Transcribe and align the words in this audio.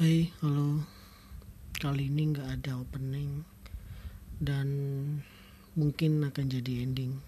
Hai, 0.00 0.32
halo. 0.40 0.80
Kali 1.76 2.08
ini 2.08 2.32
nggak 2.32 2.48
ada 2.56 2.80
opening 2.80 3.44
dan 4.40 4.68
mungkin 5.76 6.24
akan 6.24 6.48
jadi 6.48 6.88
ending. 6.88 7.20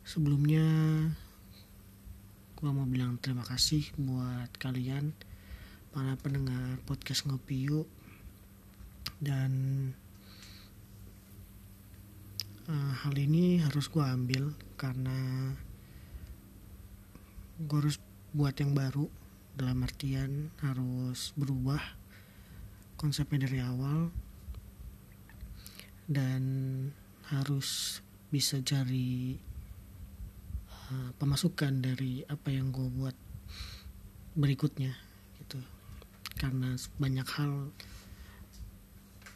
Sebelumnya, 0.00 0.64
gua 2.56 2.72
mau 2.72 2.88
bilang 2.88 3.20
terima 3.20 3.44
kasih 3.44 3.84
buat 4.00 4.48
kalian 4.56 5.12
para 5.92 6.16
pendengar 6.24 6.80
podcast 6.88 7.28
ngopi 7.28 7.68
yuk 7.68 7.84
dan 9.20 9.52
uh, 12.64 12.92
hal 13.04 13.12
ini 13.12 13.60
harus 13.60 13.92
gua 13.92 14.16
ambil 14.16 14.56
karena 14.80 15.52
gue 17.60 17.76
harus 17.76 18.00
buat 18.32 18.56
yang 18.56 18.72
baru 18.72 19.17
dalam 19.58 19.82
artian 19.82 20.54
harus 20.62 21.34
berubah 21.34 21.82
konsepnya 22.94 23.50
dari 23.50 23.58
awal 23.58 24.14
dan 26.06 26.42
harus 27.28 28.00
bisa 28.30 28.62
cari 28.64 29.36
uh, 30.94 31.10
pemasukan 31.18 31.82
dari 31.82 32.22
apa 32.24 32.48
yang 32.54 32.70
gue 32.70 32.88
buat 32.88 33.16
berikutnya 34.38 34.94
gitu. 35.42 35.60
Karena 36.38 36.78
banyak 36.96 37.28
hal 37.34 37.74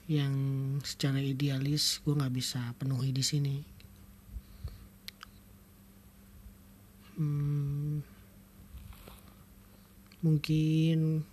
yang 0.06 0.34
secara 0.86 1.18
idealis 1.18 2.00
gue 2.06 2.14
nggak 2.14 2.34
bisa 2.34 2.60
penuhi 2.78 3.10
di 3.12 3.24
sini. 3.26 3.56
Hmm, 7.20 7.51
mungkin 10.22 11.26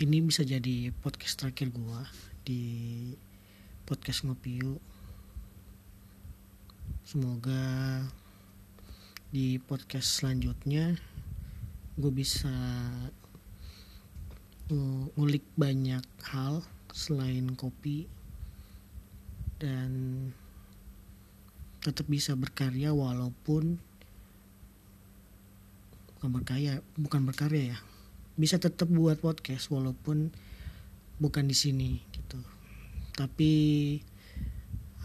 ini 0.00 0.16
bisa 0.24 0.40
jadi 0.40 0.88
podcast 1.04 1.44
terakhir 1.44 1.68
gua 1.76 2.08
di 2.40 3.12
podcast 3.84 4.24
ngopi 4.24 4.64
yuk. 4.64 4.80
Semoga 7.04 8.00
di 9.28 9.60
podcast 9.60 10.24
selanjutnya 10.24 10.96
gue 12.00 12.12
bisa 12.14 12.50
ngulik 14.72 15.44
banyak 15.58 16.02
hal 16.32 16.64
selain 16.96 17.52
kopi 17.60 18.08
dan 19.60 19.90
tetap 21.84 22.08
bisa 22.08 22.32
berkarya 22.38 22.96
walaupun 22.96 23.76
bukan 26.20 26.36
berkarya 26.36 26.84
bukan 27.00 27.24
berkarya 27.24 27.72
ya. 27.72 27.78
Bisa 28.36 28.60
tetap 28.60 28.92
buat 28.92 29.24
podcast 29.24 29.72
walaupun 29.72 30.28
bukan 31.16 31.48
di 31.48 31.56
sini 31.56 32.04
gitu. 32.12 32.36
Tapi 33.16 33.52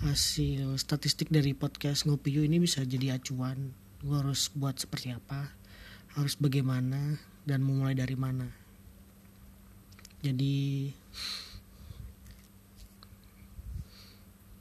hasil 0.04 0.76
statistik 0.76 1.32
dari 1.32 1.56
podcast 1.56 2.04
ngopi 2.04 2.36
ini 2.36 2.60
bisa 2.60 2.84
jadi 2.84 3.16
acuan. 3.16 3.72
Gue 4.04 4.20
harus 4.20 4.52
buat 4.52 4.76
seperti 4.76 5.16
apa 5.16 5.56
harus 6.20 6.36
bagaimana 6.36 7.16
dan 7.48 7.64
memulai 7.64 7.96
dari 7.96 8.20
mana. 8.20 8.52
Jadi 10.20 10.92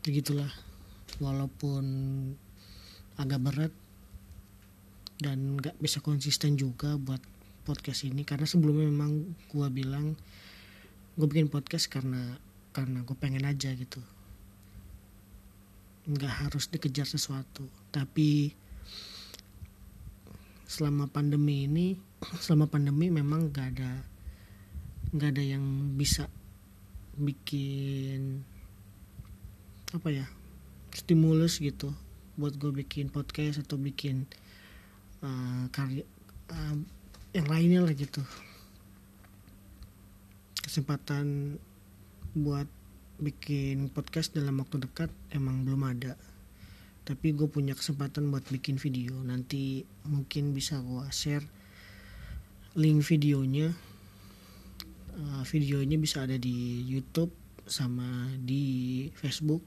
begitulah. 0.07 0.55
Walaupun 1.19 1.85
agak 3.19 3.43
berat 3.43 3.73
dan 5.19 5.59
nggak 5.59 5.79
bisa 5.79 6.03
konsisten 6.03 6.59
juga 6.59 6.99
buat 6.99 7.21
podcast 7.65 8.07
ini. 8.07 8.27
Karena 8.27 8.47
sebelumnya 8.47 8.91
memang 8.91 9.35
gue 9.51 9.69
bilang 9.71 10.19
gue 11.15 11.27
bikin 11.31 11.47
podcast 11.47 11.87
karena 11.87 12.39
karena 12.75 13.07
gue 13.07 13.17
pengen 13.19 13.47
aja 13.47 13.71
gitu. 13.75 14.03
Nggak 16.11 16.35
harus 16.49 16.67
dikejar 16.69 17.07
sesuatu. 17.07 17.67
Tapi 17.95 18.53
selama 20.65 21.07
pandemi 21.07 21.71
ini 21.71 21.95
selama 22.45 22.67
pandemi 22.67 23.13
memang 23.13 23.53
nggak 23.53 23.69
ada 23.79 23.93
nggak 25.15 25.31
ada 25.31 25.45
yang 25.45 25.65
bisa 25.95 26.27
bikin 27.15 28.43
apa 29.95 30.11
ya 30.11 30.27
stimulus 30.91 31.63
gitu 31.63 31.95
buat 32.35 32.59
gue 32.59 32.75
bikin 32.75 33.15
podcast 33.15 33.63
atau 33.63 33.79
bikin 33.79 34.27
uh, 35.25 35.65
karya 35.73 36.05
uh, 36.53 36.77
yang 37.33 37.49
lainnya 37.49 37.81
lah 37.83 37.97
gitu. 37.97 38.21
Kesempatan 40.61 41.57
buat 42.37 42.69
bikin 43.19 43.91
podcast 43.95 44.35
dalam 44.35 44.61
waktu 44.61 44.85
dekat 44.85 45.11
emang 45.33 45.65
belum 45.65 45.83
ada. 45.89 46.15
Tapi 47.05 47.37
gue 47.37 47.49
punya 47.49 47.77
kesempatan 47.77 48.33
buat 48.33 48.45
bikin 48.49 48.81
video. 48.81 49.19
Nanti 49.21 49.85
mungkin 50.09 50.57
bisa 50.57 50.81
gue 50.81 51.05
share 51.11 51.45
link 52.79 53.05
videonya. 53.05 53.73
Uh, 55.15 55.43
videonya 55.47 55.95
bisa 56.01 56.27
ada 56.27 56.35
di 56.35 56.83
YouTube 56.87 57.31
sama 57.65 58.35
di 58.41 59.07
Facebook 59.15 59.63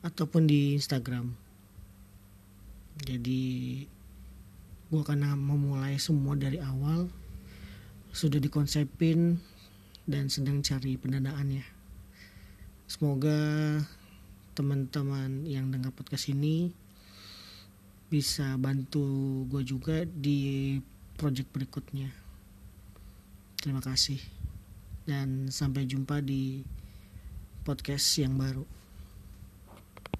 ataupun 0.00 0.48
di 0.48 0.78
Instagram. 0.78 1.34
Jadi 2.96 3.84
gue 4.88 5.00
akan 5.02 5.34
memulai 5.34 5.98
semua 5.98 6.38
dari 6.38 6.62
awal 6.62 7.10
sudah 8.14 8.38
dikonsepin 8.38 9.36
dan 10.06 10.30
sedang 10.30 10.62
cari 10.62 10.94
pendanaannya 10.96 11.66
semoga 12.86 13.38
teman-teman 14.56 15.44
yang 15.44 15.68
dengar 15.68 15.92
podcast 15.92 16.32
ini 16.32 16.70
bisa 18.06 18.54
bantu 18.56 19.42
gue 19.50 19.66
juga 19.66 20.06
di 20.06 20.78
project 21.18 21.50
berikutnya. 21.50 22.08
Terima 23.58 23.82
kasih 23.82 24.22
dan 25.06 25.50
sampai 25.50 25.90
jumpa 25.90 26.22
di 26.22 26.62
podcast 27.66 28.06
yang 28.22 28.38
baru 28.38 28.62